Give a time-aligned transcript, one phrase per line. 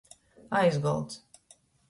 [0.59, 1.13] Aizgolds.